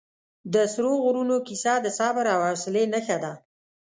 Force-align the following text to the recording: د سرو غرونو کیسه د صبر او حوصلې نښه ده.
د 0.53 0.55
سرو 0.73 0.93
غرونو 1.03 1.35
کیسه 1.47 1.73
د 1.81 1.87
صبر 1.97 2.25
او 2.33 2.39
حوصلې 2.47 2.83
نښه 2.93 3.17
ده. 3.23 3.33